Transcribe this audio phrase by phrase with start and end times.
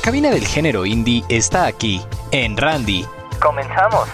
[0.00, 3.04] Cabina del género indie está aquí, en Randy.
[3.40, 4.08] Comenzamos.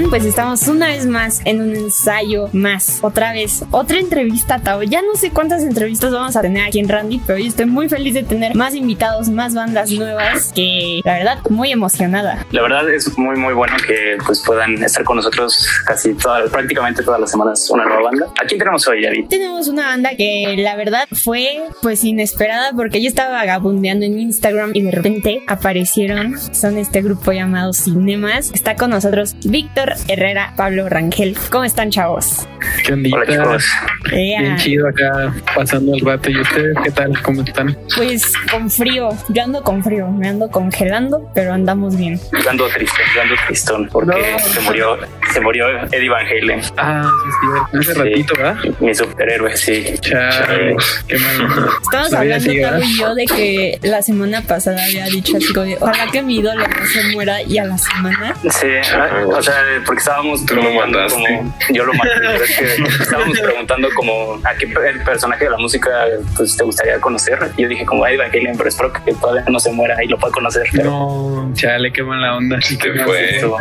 [0.00, 0.10] Están?
[0.10, 2.98] Pues estamos una vez más en un ensayo más.
[3.02, 4.82] Otra vez, otra entrevista, Tao.
[4.82, 7.88] Ya no sé cuántas entrevistas vamos a tener aquí en Randy, pero hoy estoy muy
[7.88, 12.46] feliz de tener más invitados, más bandas nuevas, que la verdad, muy emocionada.
[12.50, 17.02] La verdad es muy muy bueno que pues puedan estar con nosotros casi toda, prácticamente
[17.02, 18.26] todas las semanas una nueva banda.
[18.42, 19.26] ¿A quién tenemos hoy, David?
[19.28, 24.72] Tenemos una banda que la verdad fue pues inesperada porque yo estaba vagabundeando en Instagram
[24.74, 26.38] y de repente aparecieron.
[26.52, 28.50] Son este grupo llamado Cinemas.
[28.54, 31.36] Está con nosotros Víctor Herrera, Pablo Rangel.
[31.50, 32.46] ¿Cómo están, chavos?
[32.84, 33.16] ¿Qué ondita?
[33.18, 33.64] Hola chicos.
[34.12, 34.40] Ea.
[34.40, 36.30] Bien chido acá pasando el rato.
[36.30, 37.20] ¿Y ustedes qué tal?
[37.22, 37.76] ¿Cómo están?
[37.96, 39.10] Pues con frío.
[39.28, 40.08] Yo ando con frío.
[40.08, 42.20] Me ando congelando, pero andamos bien.
[42.42, 44.38] Yo ando triste, yo ando tristón porque No.
[44.38, 44.98] se murió,
[45.32, 46.60] se murió Eddie Van Halen.
[46.76, 47.98] Ah, sí, sí, hace Sí.
[47.98, 48.56] ratito, ¿verdad?
[48.80, 49.84] Mi superhéroe, sí.
[50.00, 51.68] Chale, qué mal.
[51.82, 55.76] Estamos hablando, Tavo y yo, de que la semana pasada había dicho así como de,
[55.80, 58.34] ojalá que mi ídolo no se muera y a la semana.
[58.50, 59.54] Sí, ah, o sea,
[59.86, 61.36] porque estábamos Tú lo preguntando mandaste.
[61.38, 65.50] como- yo lo mandé, pero es que estábamos preguntando como a qué per- personaje de
[65.50, 65.90] la música
[66.36, 67.38] pues te gustaría conocer.
[67.56, 70.08] Y yo dije como Eddie Van Halen, pero espero que todavía no se muera y
[70.08, 70.66] lo pueda conocer.
[70.72, 72.58] Pero No, chale, qué mala onda.
[72.58, 73.34] Te fue.
[73.36, 73.56] estuvo,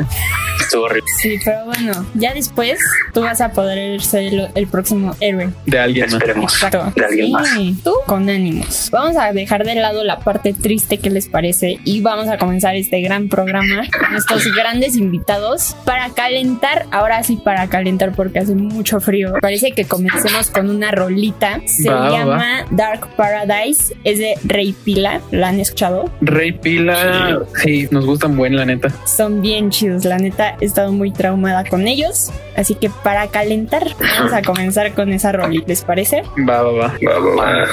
[0.60, 1.08] estuvo horrible.
[1.22, 2.80] Sí, pero bueno, ya después
[3.14, 5.50] tú vas a poder ser el, el próximo héroe.
[5.66, 6.14] De alguien más.
[6.14, 6.92] Esperemos Exacto.
[6.96, 7.84] de alguien Sí, más.
[7.84, 8.90] Tú con ánimos.
[8.92, 12.76] Vamos a dejar de lado la parte triste que les parece y vamos a comenzar
[12.76, 16.86] este gran programa con estos grandes invitados para calentar.
[16.92, 19.34] Ahora sí, para calentar porque hace mucho frío.
[19.42, 21.60] Parece que comencemos con una rolita.
[21.66, 23.96] Se Va, va, llama Dark Paradise.
[24.06, 25.20] Es de Rey Pila.
[25.32, 26.10] ¿La han escuchado?
[26.22, 28.90] Rey Pila, sí, nos gustan buen, la neta.
[29.06, 30.06] Son bien chidos.
[30.06, 32.32] La neta, he estado muy traumada con ellos.
[32.56, 35.68] Así que para calentar, vamos a comenzar con esa rolita.
[35.68, 36.24] ¿Les parece?
[36.48, 36.94] Va, va, va.
[37.06, 37.68] Va, va, va.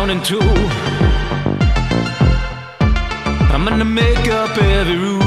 [0.00, 0.40] Town in two.
[3.52, 5.20] I'm gonna make up every rule.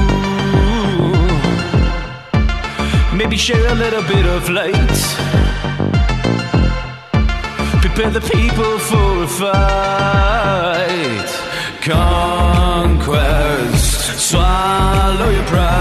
[3.19, 5.00] Maybe share a little bit of light.
[7.84, 11.29] Prepare the people for a fight.
[11.91, 13.19] Conquest,
[14.29, 15.72] swallow your pride.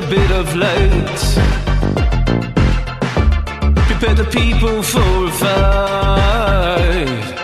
[0.00, 1.18] Little bit of light.
[3.88, 7.35] Prepare the people for a fight.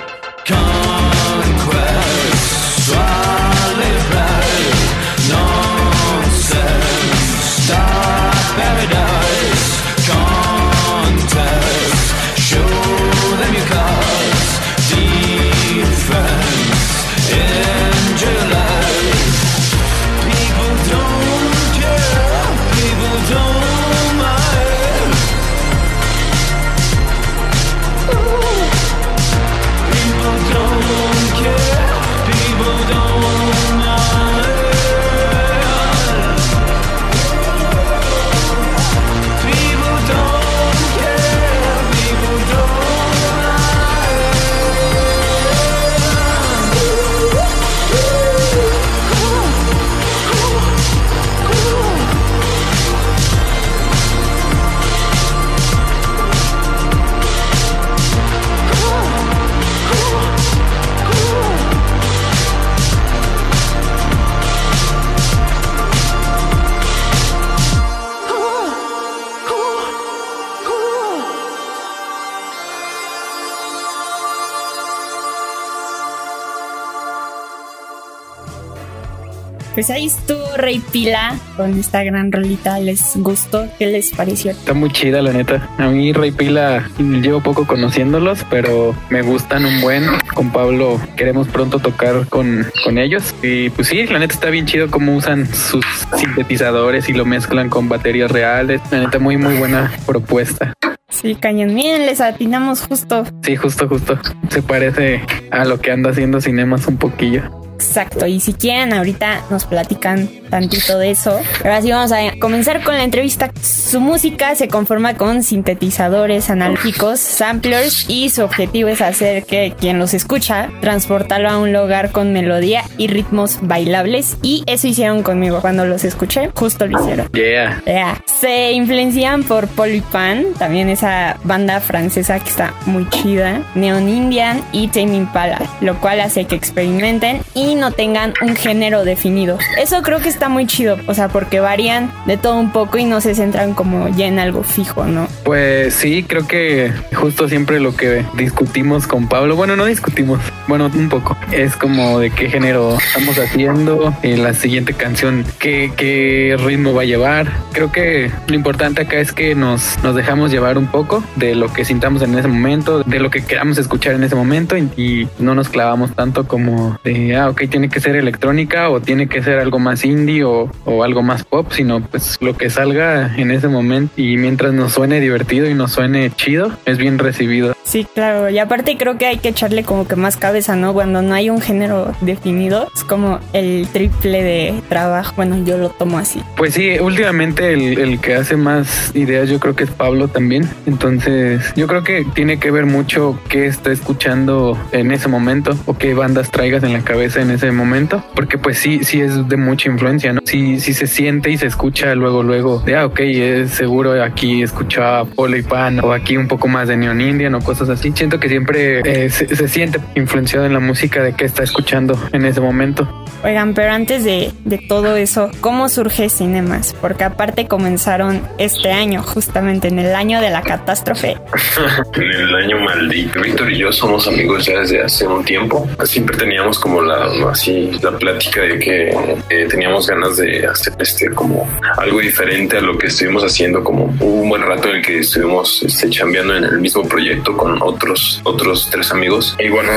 [79.82, 82.78] Pues ahí estuvo Rey Pila con esta gran rolita.
[82.78, 83.66] ¿Les gustó?
[83.80, 84.52] ¿Qué les pareció?
[84.52, 85.68] Está muy chida, la neta.
[85.76, 90.04] A mí, Rey Pila, llevo poco conociéndolos, pero me gustan un buen.
[90.34, 93.34] Con Pablo queremos pronto tocar con, con ellos.
[93.42, 95.84] Y pues sí, la neta está bien chido cómo usan sus
[96.16, 98.80] sintetizadores y lo mezclan con baterías reales.
[98.92, 100.74] La neta, muy, muy buena propuesta.
[101.10, 101.74] Sí, cañón.
[101.74, 103.24] Miren, les atinamos justo.
[103.42, 104.16] Sí, justo, justo.
[104.48, 107.61] Se parece a lo que anda haciendo Cinemas un poquillo.
[107.82, 111.40] Exacto, y si quieren ahorita nos platican tantito de eso.
[111.64, 113.50] Ahora sí vamos a comenzar con la entrevista.
[113.62, 119.98] Su música se conforma con sintetizadores analógicos, samplers y su objetivo es hacer que quien
[119.98, 125.60] los escucha transportarlo a un lugar con melodía y ritmos bailables y eso hicieron conmigo
[125.62, 127.28] cuando los escuché, justo lo hicieron.
[127.32, 127.82] Yeah.
[127.86, 128.22] Yeah.
[128.26, 134.88] Se influencian por Polypan, también esa banda francesa que está muy chida, Neon Indian y
[134.88, 139.58] Tame Impala, lo cual hace que experimenten y no tengan un género definido.
[139.78, 143.04] Eso creo que está muy chido, o sea, porque varían de todo un poco y
[143.04, 145.28] no se centran como ya en algo fijo, ¿no?
[145.44, 150.90] Pues sí, creo que justo siempre lo que discutimos con Pablo, bueno, no discutimos, bueno,
[150.94, 156.56] un poco, es como de qué género estamos haciendo, eh, la siguiente canción, qué, qué
[156.58, 157.50] ritmo va a llevar.
[157.72, 161.72] Creo que lo importante acá es que nos, nos dejamos llevar un poco de lo
[161.72, 165.28] que sintamos en ese momento, de lo que queramos escuchar en ese momento y, y
[165.38, 169.42] no nos clavamos tanto como de, ah, ok, tiene que ser electrónica o tiene que
[169.42, 173.50] ser algo más indie o, o algo más pop, sino pues lo que salga en
[173.50, 177.71] ese momento y mientras nos suene divertido y nos suene chido, es bien recibido.
[177.84, 178.48] Sí, claro.
[178.48, 180.92] Y aparte creo que hay que echarle como que más cabeza, ¿no?
[180.92, 185.34] Cuando no hay un género definido, es como el triple de trabajo.
[185.36, 186.42] Bueno, yo lo tomo así.
[186.56, 190.68] Pues sí, últimamente el, el que hace más ideas yo creo que es Pablo también.
[190.86, 195.96] Entonces yo creo que tiene que ver mucho qué está escuchando en ese momento o
[195.98, 198.22] qué bandas traigas en la cabeza en ese momento.
[198.34, 200.40] Porque pues sí, sí es de mucha influencia, ¿no?
[200.44, 204.62] Sí, sí se siente y se escucha luego, luego de, ah, ok, es seguro aquí
[204.62, 208.12] escuchaba Polo y Pan o aquí un poco más de Neon Indian o así.
[208.14, 212.18] Siento que siempre eh, se, se siente influenciado en la música de que está escuchando
[212.32, 213.08] en ese momento.
[213.44, 216.94] Oigan, pero antes de, de todo eso, ¿cómo surge Cinemas?
[217.00, 221.36] Porque aparte comenzaron este año, justamente en el año de la catástrofe.
[222.14, 223.40] en el año maldito.
[223.40, 225.88] Víctor y yo somos amigos ya desde hace un tiempo.
[226.04, 229.08] Siempre teníamos como la así la plática de que
[229.50, 233.82] eh, teníamos ganas de hacer este como algo diferente a lo que estuvimos haciendo.
[233.82, 237.56] Como hubo un buen rato en el que estuvimos este, chambeando en el mismo proyecto
[237.62, 239.54] con otros otros tres amigos.
[239.60, 239.92] Y bueno,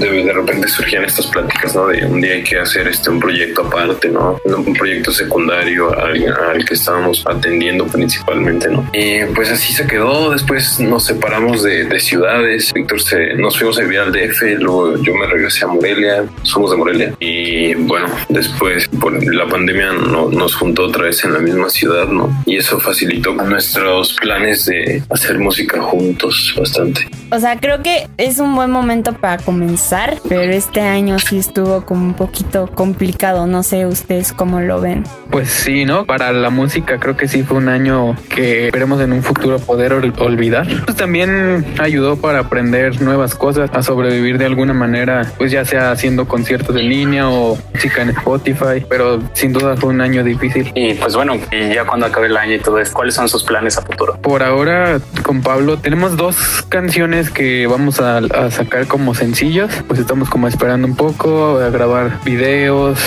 [0.00, 1.86] de, de repente surgían estas pláticas, ¿no?
[1.86, 4.40] De un día hay que hacer este un proyecto aparte, ¿no?
[4.44, 8.90] Un proyecto secundario al, que estábamos atendiendo principalmente, ¿no?
[8.92, 10.32] Y pues así se quedó.
[10.32, 12.72] Después nos separamos de, de ciudades.
[12.72, 16.72] Víctor se, nos fuimos a vivir al DF, luego yo me regresé a Morelia, somos
[16.72, 17.14] de Morelia.
[17.20, 22.08] Y bueno, después por la pandemia no, nos juntó otra vez en la misma ciudad,
[22.08, 22.42] ¿no?
[22.44, 27.03] Y eso facilitó nuestros planes de hacer música juntos bastante.
[27.30, 31.84] O sea, creo que es un buen momento para comenzar, pero este año sí estuvo
[31.84, 33.46] como un poquito complicado.
[33.46, 35.04] No sé ustedes cómo lo ven.
[35.30, 36.04] Pues sí, ¿no?
[36.06, 39.92] Para la música creo que sí fue un año que esperemos en un futuro poder
[39.94, 40.66] ol- olvidar.
[40.84, 45.90] Pues también ayudó para aprender nuevas cosas, a sobrevivir de alguna manera, pues ya sea
[45.90, 50.70] haciendo conciertos en línea o música en Spotify, pero sin duda fue un año difícil.
[50.74, 53.42] Y pues bueno, y ya cuando acabe el año y todo esto, ¿cuáles son sus
[53.42, 54.16] planes a futuro?
[54.20, 56.36] Por ahora, con Pablo, tenemos dos
[56.68, 59.68] canciones que vamos a, a sacar como sencillos.
[59.88, 63.00] Pues estamos como esperando un poco a grabar videos.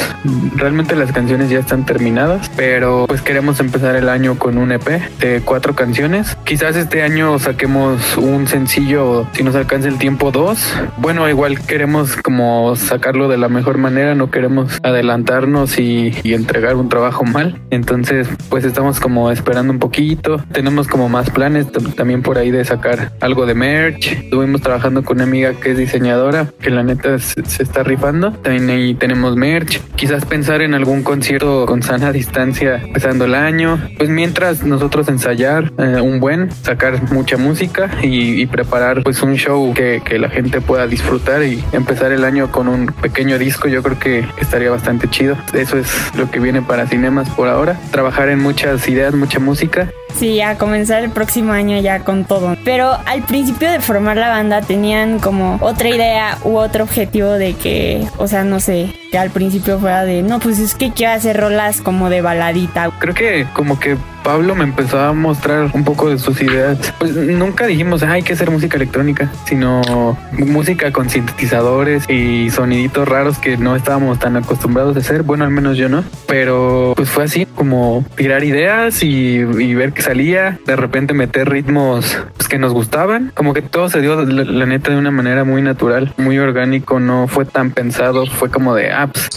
[0.58, 4.86] Realmente las canciones ya están terminadas, pero pues queremos empezar el año con un EP
[5.22, 6.36] de cuatro canciones.
[6.44, 10.74] Quizás este año saquemos un sencillo, si nos alcanza el tiempo, dos.
[10.98, 16.76] Bueno, igual queremos como sacarlo de la mejor manera, no queremos adelantarnos y, y entregar
[16.76, 17.62] un trabajo mal.
[17.70, 20.44] Entonces, pues estamos como esperando un poquito.
[20.52, 24.08] Tenemos como más planes tam- también por ahí de sacar algo de merch.
[24.08, 28.32] Estuvimos trabajando con una amiga que es diseñadora, que la neta se, se está rifando.
[28.32, 29.82] También ahí tenemos merch.
[29.96, 33.80] Quizás pensar en algún concierto con sana distancia empezando el año.
[33.98, 39.36] Pues mientras nosotros ensayar eh, un buen, sacar mucha música y, y preparar pues un
[39.36, 43.68] show que, que la gente pueda disfrutar y empezar el año con un pequeño disco,
[43.68, 45.38] yo creo que estaría bastante chido.
[45.54, 47.80] Eso es lo que viene para Cinemas por ahora.
[47.92, 49.92] Trabajar en muchas ideas, mucha música.
[50.20, 52.58] Sí, a comenzar el próximo año ya con todo.
[52.66, 57.54] Pero al principio de formar la banda tenían como otra idea u otro objetivo de
[57.54, 61.14] que, o sea, no sé, que al principio fuera de, no, pues es que quiero
[61.14, 62.90] hacer rolas como de baladita.
[63.00, 66.94] Creo que como que Pablo me empezó a mostrar un poco de sus ideas.
[67.00, 73.08] Pues nunca dijimos, "Ah, hay que hacer música electrónica, sino música con sintetizadores y soniditos
[73.08, 75.24] raros que no estábamos tan acostumbrados a hacer.
[75.24, 76.04] Bueno, al menos yo no.
[76.28, 80.60] Pero pues fue así, como tirar ideas y, y ver qué salía.
[80.66, 83.32] De repente meter ritmos pues, que nos gustaban.
[83.34, 87.00] Como que todo se dio, la, la neta, de una manera muy natural, muy orgánico.
[87.00, 88.26] No fue tan pensado.
[88.26, 89.30] Fue como de, ah, pues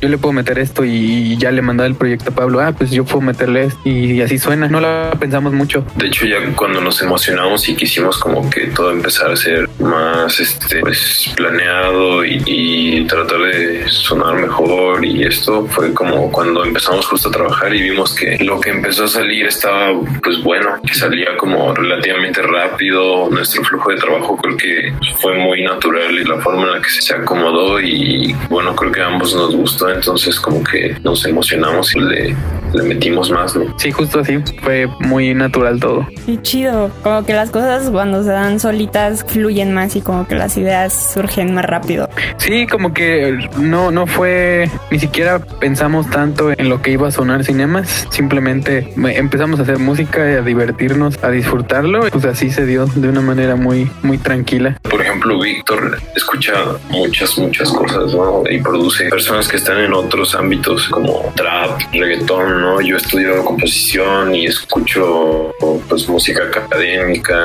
[0.00, 2.60] yo le puedo meter esto y ya le mandaba el proyecto a Pablo.
[2.60, 4.68] Ah, pues yo puedo meterle esto y así suena.
[4.68, 5.84] No lo pensamos mucho.
[5.96, 10.38] De hecho, ya cuando nos emocionamos y quisimos como que todo empezar a ser más
[10.38, 17.06] este pues planeado y, y tratar de sonar mejor y esto fue como cuando empezamos
[17.06, 19.92] justo a trabajar y vimos que lo que empezó a salir estaba
[20.22, 23.28] pues bueno, que salía como relativamente rápido.
[23.30, 26.88] Nuestro flujo de trabajo creo que fue muy natural y la forma en la que
[26.88, 32.00] se acomodó y bueno, creo que ambos nos gustó, entonces como que nos emocionamos y
[32.00, 32.36] le,
[32.74, 33.64] le metimos más, ¿no?
[33.78, 34.38] Sí, justo así.
[34.62, 36.06] Fue muy natural todo.
[36.26, 36.90] Qué chido.
[37.02, 41.12] Como que las cosas cuando se dan solitas fluyen más y como que las ideas
[41.14, 42.08] surgen más rápido.
[42.38, 47.10] Sí, como que no, no fue, ni siquiera pensamos tanto en lo que iba a
[47.10, 52.66] sonar cinemas, simplemente me- empezamos a hacer música, a divertirnos, a disfrutarlo, pues así se
[52.66, 54.76] dio de una manera muy, muy tranquila.
[54.88, 56.52] Por ejemplo, Víctor escucha
[56.90, 58.42] muchas, muchas cosas, ¿no?
[58.50, 62.80] Y produce personas que están en otros ámbitos como trap, reggaetón, ¿no?
[62.80, 65.52] Yo estudio composición y escucho
[65.88, 67.36] pues música académica.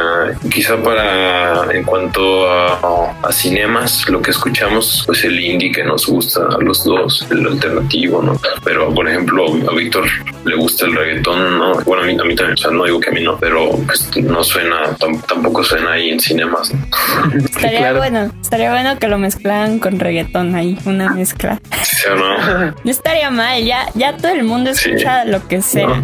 [0.52, 6.06] Quizá para, en cuanto a, a cinemas, lo que escuchamos, pues el indie que nos
[6.08, 8.40] gusta a los dos, el alternativo, ¿no?
[8.64, 10.06] Pero, por ejemplo, a Víctor
[10.46, 11.74] le gusta el reggaetón, ¿no?
[11.86, 13.72] Bueno, a mí, a mí también, o sea, no digo que a mí no, pero
[13.86, 16.86] pues no suena, tam- tampoco suena ahí en cinemas, ¿no?
[17.46, 21.60] Estaría bueno, estaría bueno que lo mezclaran con reggaetón ahí, una mezcla.
[21.84, 22.74] ¿Sí o no?
[22.84, 26.02] No estaría mal, ya, ya todo el mundo escucha lo que sea.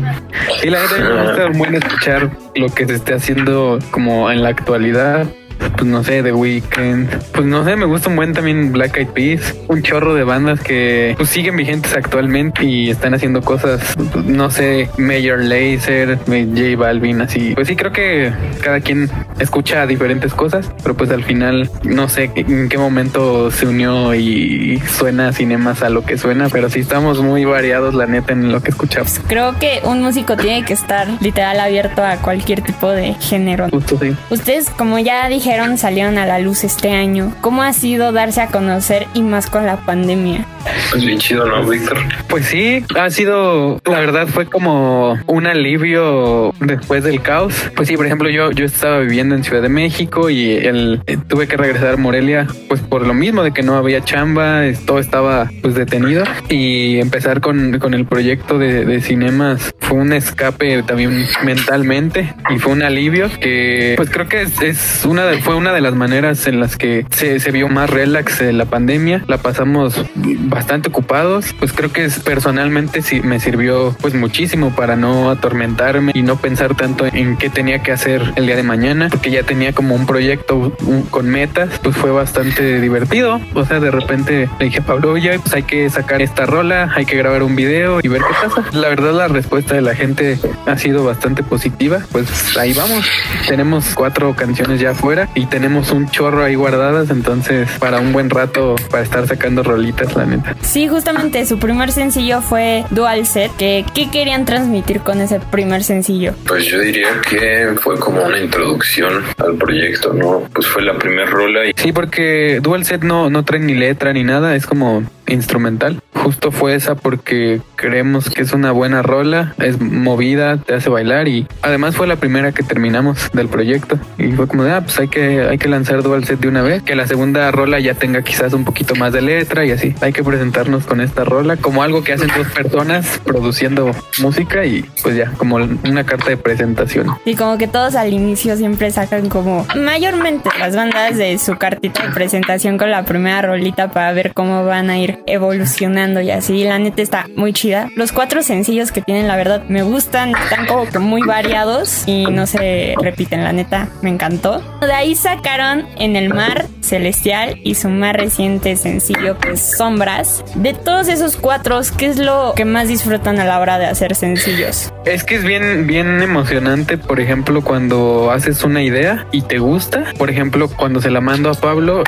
[0.64, 4.50] Y la gente me gusta muy escuchar lo que se esté haciendo como en la
[4.50, 5.28] actualidad.
[5.60, 7.10] Pues no sé, The Weeknd.
[7.32, 9.56] Pues no sé, me gusta un buen también Black Eyed Peas.
[9.68, 14.90] Un chorro de bandas que pues siguen vigentes actualmente y están haciendo cosas, no sé,
[14.98, 17.54] Major Lazer, J Balvin, así.
[17.56, 22.32] Pues sí, creo que cada quien escucha diferentes cosas, pero pues al final no sé
[22.36, 27.22] en qué momento se unió y suena cinemas a lo que suena, pero sí estamos
[27.22, 29.20] muy variados, la neta, en lo que escuchamos.
[29.28, 33.70] Creo que un músico tiene que estar literal abierto a cualquier tipo de género.
[33.70, 34.16] Justo sí.
[34.30, 37.34] Ustedes, como ya dijeron, salieron a la luz este año.
[37.42, 40.46] ¿Cómo ha sido darse a conocer y más con la pandemia?
[40.92, 41.98] Pues bien chido, ¿no, Víctor?
[42.28, 47.56] Pues sí, ha sido, la verdad fue como un alivio después del caos.
[47.76, 51.18] Pues sí, por ejemplo, yo, yo estaba viviendo en Ciudad de México y el, eh,
[51.28, 55.00] tuve que regresar a Morelia, pues por lo mismo de que no había chamba, todo
[55.00, 60.84] estaba pues detenido y empezar con, con el proyecto de, de cinemas fue un escape
[60.84, 65.56] también mentalmente y fue un alivio que pues creo que es, es una de fue
[65.56, 69.24] una de las maneras en las que se, se vio más relax en la pandemia.
[69.28, 70.04] La pasamos
[70.40, 71.54] bastante ocupados.
[71.58, 76.38] Pues creo que es- personalmente sí me sirvió pues muchísimo para no atormentarme y no
[76.38, 79.96] pensar tanto en qué tenía que hacer el día de mañana, porque ya tenía como
[79.96, 80.76] un proyecto
[81.10, 83.40] con metas, pues fue bastante divertido.
[83.54, 87.06] O sea, de repente le dije Pablo, oye, pues hay que sacar esta rola, hay
[87.06, 88.64] que grabar un video y ver qué pasa.
[88.72, 92.00] La verdad, la respuesta de la gente ha sido bastante positiva.
[92.12, 93.06] Pues ahí vamos.
[93.48, 98.30] Tenemos cuatro canciones ya afuera y tenemos un chorro ahí guardadas, entonces para un buen
[98.30, 100.56] rato para estar sacando rolitas, la neta.
[100.62, 103.52] Sí, justamente su primer sencillo fue Dual Set.
[103.58, 106.34] Que, ¿Qué querían transmitir con ese primer sencillo?
[106.48, 110.44] Pues yo diría que fue como una introducción al proyecto, ¿no?
[110.54, 114.14] Pues fue la primera rola y Sí, porque Dual Set no, no trae ni letra
[114.14, 116.02] ni nada, es como instrumental.
[116.14, 121.28] Justo fue esa porque creemos que es una buena rola, es movida, te hace bailar
[121.28, 123.98] y además fue la primera que terminamos del proyecto.
[124.18, 126.62] Y fue como de, ah, pues hay que, hay que lanzar Dual Set de una
[126.62, 129.96] vez, que la segunda rola ya tenga quizás un poquito más de letra y así.
[130.02, 134.84] Hay que presentarnos con esta rola como algo que hacen dos personas produciendo música y
[135.02, 137.08] pues ya, como una carta de presentación.
[137.26, 142.06] Y como que todos al inicio siempre sacan como mayormente las bandas de su cartita
[142.06, 146.64] de presentación con la primera rolita para ver cómo van a ir evolucionando y así.
[146.64, 147.90] La neta está muy chida.
[147.96, 150.34] Los cuatro sencillos que tienen, la verdad, me gustan.
[150.36, 153.44] Están como que muy variados y no se repiten.
[153.44, 154.62] La neta, me encantó.
[154.82, 160.44] De ahí sacaron En el Mar, Celestial y su más reciente sencillo que es Sombras.
[160.56, 164.16] De todos esos cuatro, ¿qué es lo que más disfrutan a la hora de hacer
[164.16, 164.92] sencillos?
[165.06, 170.14] Es que es bien, bien emocionante, por ejemplo, cuando haces una idea y te gusta.
[170.18, 172.04] Por ejemplo, cuando se la mando a Pablo,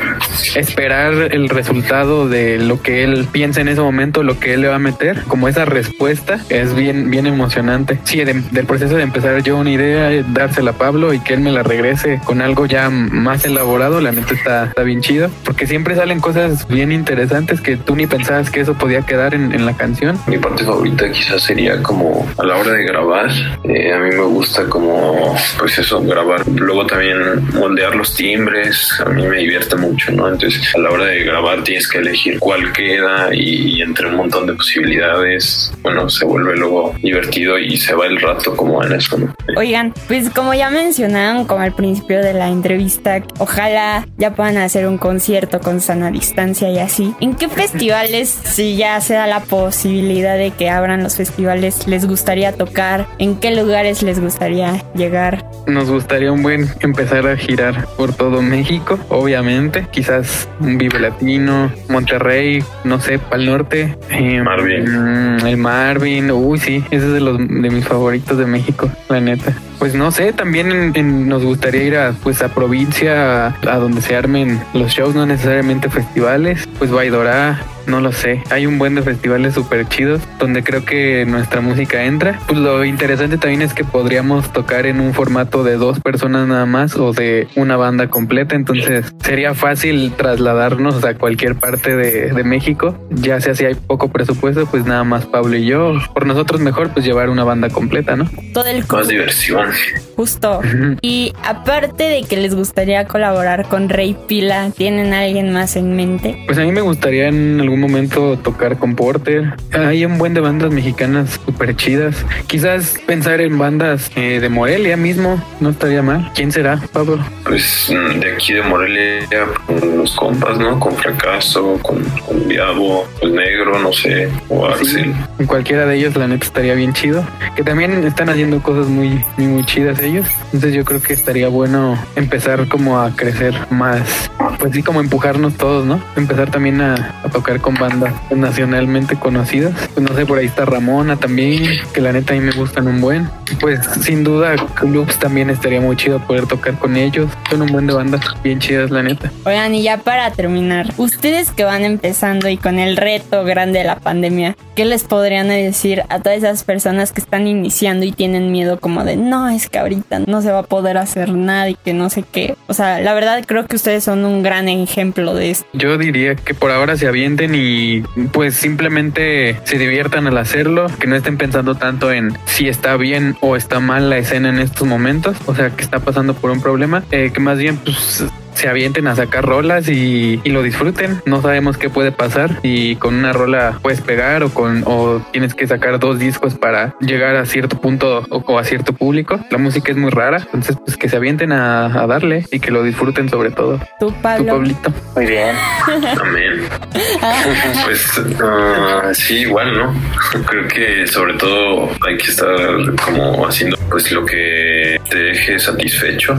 [0.56, 4.68] esperar el resultado de lo que él piensa en ese momento, lo que él le
[4.68, 8.00] va a meter, como esa respuesta, es bien, bien emocionante.
[8.04, 11.34] Sí, de- del proceso de empezar yo una idea, eh, dársela a Pablo y que
[11.34, 15.30] él me la regrese con algo ya más elaborado, la neta está, está bien chido,
[15.44, 19.54] porque siempre salen cosas bien interesantes que tú ni pensabas que eso podía quedar en,
[19.54, 20.18] en la canción.
[20.28, 23.30] mi parte favorita quizás sería como a la hora de grabar.
[23.64, 26.48] Eh, a mí me gusta como, pues eso, grabar.
[26.48, 27.18] Luego también
[27.54, 29.00] moldear los timbres.
[29.06, 30.28] A mí me divierte mucho, ¿no?
[30.30, 34.16] Entonces a la hora de grabar tienes que elegir cuál queda y, y entre un
[34.16, 38.94] montón de posibilidades, bueno, se vuelve luego divertido y se va el rato como en
[38.94, 39.34] eso, ¿no?
[39.56, 44.88] Oigan, pues como ya mencionaron como al principio de la entrevista, ojalá ya puedan hacer
[44.88, 47.14] un concierto con sana distancia y así.
[47.20, 52.08] ¿En qué festivales, si ya se da la posibilidad de que abran los festivales, les
[52.08, 53.08] gustaría tocar?
[53.20, 55.46] ¿En qué lugares les gustaría llegar?
[55.68, 59.88] Nos gustaría un buen empezar a girar por todo México, obviamente.
[59.92, 63.96] Quizás un Vive Latino, Monterrey, no sé, Pal Norte.
[64.10, 65.38] eh, Marvin.
[65.38, 69.20] mm, el Marvin, uy, sí, ese es de los de mis favoritos de México, la
[69.22, 69.54] neta.
[69.82, 73.78] Pues no sé, también en- en- nos gustaría ir a pues a provincia, a, a
[73.80, 76.70] donde se armen los shows, no necesariamente festivales.
[76.78, 78.44] Pues Baidorá, no lo sé.
[78.52, 82.40] Hay un buen de festivales súper chidos donde creo que nuestra música entra.
[82.46, 86.68] Pues lo interesante también es que podríamos tocar en un formato de dos personas nada
[86.68, 88.56] más o de una banda completa.
[88.56, 92.96] Entonces sería fácil trasladarnos a cualquier parte de, de México.
[93.10, 95.94] Ya sea si hay poco presupuesto, pues nada más Pablo y yo.
[96.14, 98.30] Por nosotros mejor pues llevar una banda completa, ¿no?
[98.54, 99.71] Todo el Más diversión.
[100.16, 100.62] Justo.
[101.02, 105.96] Y aparte de que les gustaría colaborar con Rey Pila, ¿tienen a alguien más en
[105.96, 106.38] mente?
[106.46, 109.54] Pues a mí me gustaría en algún momento tocar con Porter.
[109.74, 112.26] Hay un buen de bandas mexicanas súper chidas.
[112.48, 116.32] Quizás pensar en bandas eh, de Morelia mismo no estaría mal.
[116.36, 117.20] ¿Quién será, Pablo?
[117.44, 120.80] Pues mm, de aquí de Morelia, con los compas, ¿no?
[120.80, 125.14] Con Fracaso, con, con Diabo, pues Negro, no sé, o Axel.
[125.40, 127.26] En cualquiera de ellos, la neta estaría bien chido.
[127.56, 130.26] Que también están haciendo cosas muy, muy, muy chidas ellos.
[130.46, 134.32] Entonces yo creo que estaría bueno empezar como a crecer más.
[134.58, 136.02] Pues sí, como empujarnos todos, ¿no?
[136.16, 139.74] Empezar también a, a tocar con bandas nacionalmente conocidas.
[139.94, 142.88] Pues no sé, por ahí está Ramona también, que la neta a mí me gustan
[142.88, 143.30] un buen.
[143.60, 147.30] Pues sin duda, Clubs también estaría muy chido poder tocar con ellos.
[147.50, 149.32] Son un buen de bandas bien chidas, la neta.
[149.46, 153.86] Oigan, y ya para terminar, ustedes que van empezando y con el reto grande de
[153.86, 158.52] la pandemia, ¿qué les podrían decir a todas esas personas que están iniciando y tienen
[158.52, 161.76] miedo como de, no, es que ahorita no se va a poder hacer nada y
[161.76, 162.56] que no sé qué?
[162.68, 165.66] O sea, la verdad creo que ustedes son un gran ejemplo de esto.
[165.74, 171.08] Yo diría que por ahora se avienten y pues simplemente se diviertan al hacerlo, que
[171.08, 174.88] no estén pensando tanto en si está bien o está mal la escena en estos
[174.88, 178.68] momentos, o sea, que está pasando por un problema, eh, que más bien pues se
[178.68, 181.22] avienten a sacar rolas y, y lo disfruten.
[181.26, 185.54] No sabemos qué puede pasar y con una rola puedes pegar o con o tienes
[185.54, 189.40] que sacar dos discos para llegar a cierto punto o, o a cierto público.
[189.50, 192.72] La música es muy rara, entonces pues que se avienten a, a darle y que
[192.72, 193.80] lo disfruten sobre todo.
[194.00, 194.54] Tu Pablo.
[194.54, 194.94] Pablito.
[195.16, 195.56] Muy bien.
[196.22, 196.62] Amén.
[197.86, 199.94] Pues ah, sí, igual, ¿no?
[200.46, 206.38] Creo que sobre todo hay que estar como haciendo pues lo que te deje satisfecho.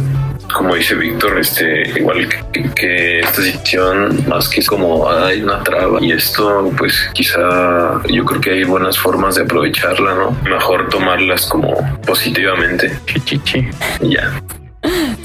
[0.52, 5.62] Como dice Víctor, este, igual que, que esta situación, más que es como hay una
[5.62, 10.36] traba y esto, pues quizá yo creo que hay buenas formas de aprovecharla, ¿no?
[10.44, 12.92] Mejor tomarlas como positivamente.
[13.06, 13.68] Chichichi.
[14.00, 14.42] Ya.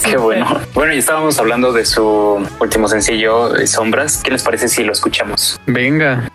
[0.03, 0.61] Qué bueno.
[0.73, 4.21] Bueno, y estábamos hablando de su último sencillo, eh, Sombras.
[4.23, 5.59] ¿Qué les parece si lo escuchamos?
[5.65, 6.29] Venga.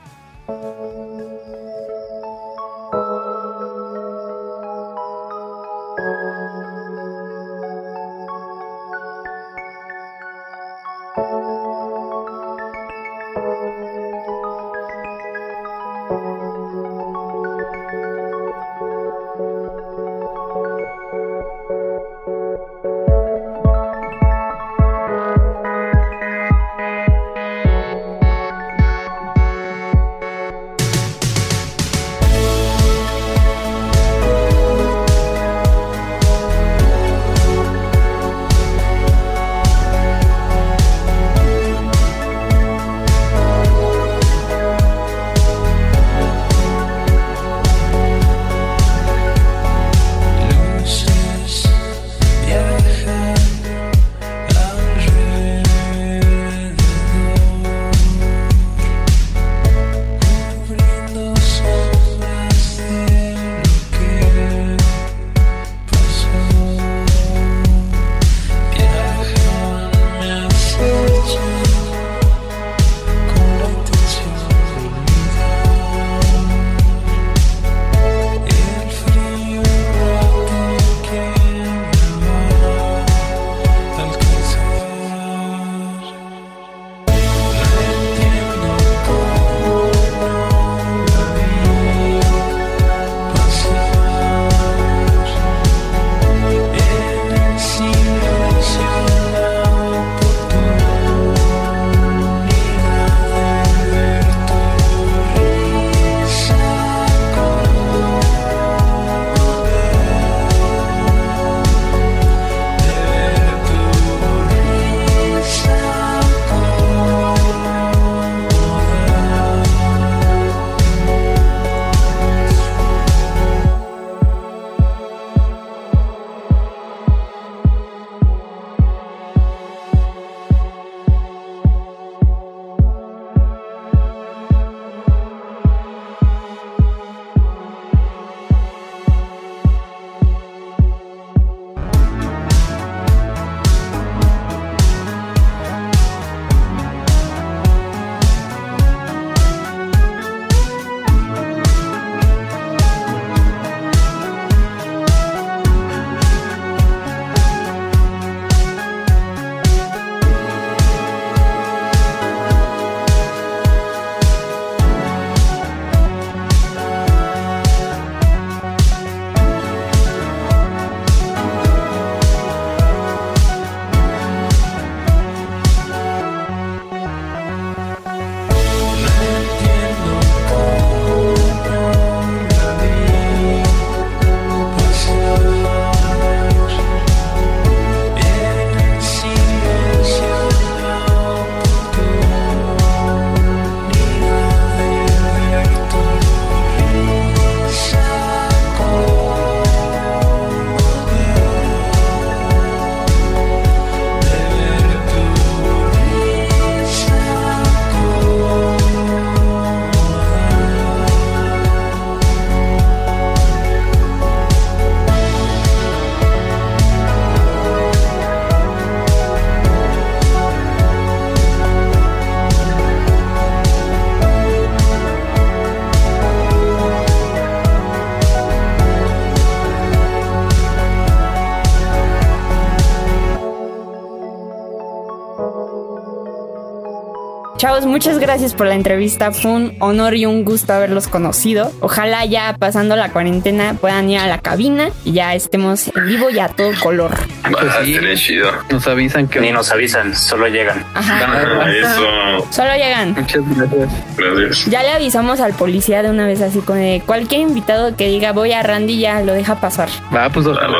[237.63, 239.31] Chavos, muchas gracias por la entrevista.
[239.31, 241.71] Fue un honor y un gusto haberlos conocido.
[241.79, 246.29] Ojalá ya pasando la cuarentena puedan ir a la cabina y ya estemos en vivo
[246.29, 247.13] y a todo color.
[247.45, 248.51] Va, estaría chido.
[248.69, 250.85] Nos avisan que Ni nos avisan, solo llegan.
[250.97, 252.51] Ah, eso.
[252.51, 253.15] Solo llegan.
[253.15, 253.91] Muchas gracias.
[254.17, 254.67] Gracias.
[254.67, 258.51] Ya le avisamos al policía de una vez así con cualquier invitado que diga voy
[258.51, 259.89] a Randy ya lo deja pasar.
[260.13, 260.79] Va, pues ojalá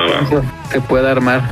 [0.73, 1.43] se pueda armar.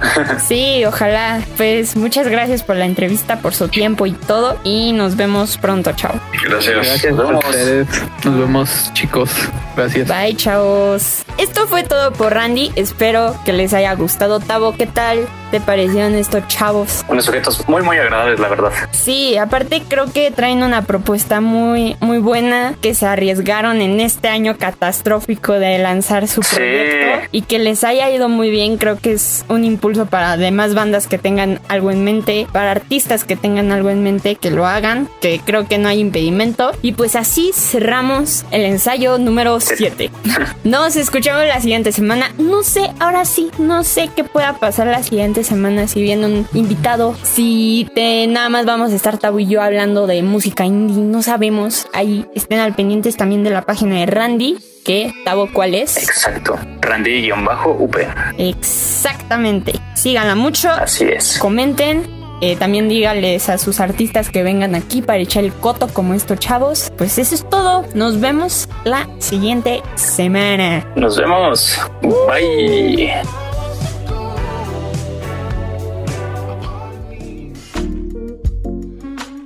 [0.40, 1.40] Sí, ojalá.
[1.56, 4.58] Pues muchas gracias por la entrevista, por su tiempo y todo.
[4.64, 5.19] Y nos vemos
[5.60, 6.20] pronto, chao.
[6.44, 6.74] Gracias.
[6.74, 7.88] Gracias a ustedes.
[8.24, 9.30] Nos vemos, chicos.
[9.76, 10.08] Gracias.
[10.08, 11.22] Bye, chavos.
[11.38, 12.72] Esto fue todo por Randy.
[12.76, 14.40] Espero que les haya gustado.
[14.40, 17.04] Tavo, ¿qué tal te parecieron estos chavos?
[17.08, 18.70] Unos sujetos muy, muy agradables, la verdad.
[18.92, 24.28] Sí, aparte creo que traen una propuesta muy, muy buena, que se arriesgaron en este
[24.28, 26.56] año catastrófico de lanzar su Sí.
[26.56, 28.76] proyecto y que les haya ido muy bien.
[28.78, 33.24] Creo que es un impulso para demás bandas que tengan algo en mente, para artistas
[33.24, 36.72] que tengan algo en mente, que lo hagan, que creo que no hay impedimento.
[36.82, 40.10] Y pues así cerramos el ensayo número 7.
[40.64, 42.32] Nos escuchamos la siguiente semana.
[42.38, 46.46] No sé, ahora sí, no sé qué pueda pasar la siguiente semana si viene un
[46.54, 47.14] invitado.
[47.22, 51.22] Si te, nada más vamos a estar Tabo y yo hablando de música indie, no
[51.22, 51.86] sabemos.
[51.92, 54.58] Ahí estén al pendientes también de la página de Randy.
[54.84, 55.96] Que Tabo, ¿cuál es?
[55.98, 56.58] Exacto.
[56.80, 57.96] Randy-UP.
[58.38, 59.74] Exactamente.
[59.94, 60.70] Síganla mucho.
[60.70, 61.38] Así es.
[61.38, 62.20] Comenten.
[62.40, 66.38] Eh, también díganles a sus artistas que vengan aquí para echar el coto como estos
[66.38, 66.90] chavos.
[66.96, 67.84] Pues eso es todo.
[67.94, 70.86] Nos vemos la siguiente semana.
[70.96, 71.78] Nos vemos.
[72.02, 73.12] Bye.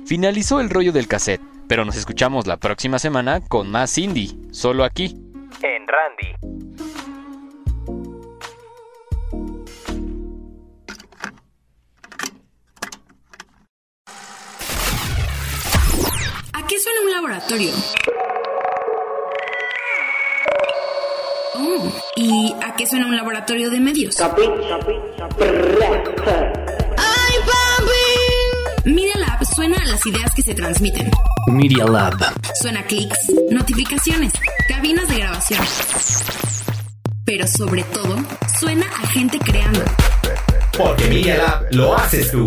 [0.05, 4.83] Finalizó el rollo del cassette, pero nos escuchamos la próxima semana con más indie, solo
[4.83, 5.17] aquí.
[5.63, 6.35] En Randy.
[16.53, 17.71] ¿A qué suena un laboratorio?
[21.55, 24.15] Oh, ¿y a qué suena un laboratorio de medios?
[29.55, 31.09] Suena a las ideas que se transmiten.
[31.47, 32.17] Media Lab.
[32.59, 34.33] Suena a clics, notificaciones,
[34.67, 35.61] cabinas de grabación.
[37.23, 38.17] Pero sobre todo,
[38.59, 39.81] suena a gente creando.
[40.77, 42.45] Porque Media Lab lo haces tú.